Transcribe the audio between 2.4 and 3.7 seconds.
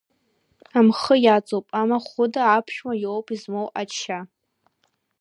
аԥшәма иоуп измоу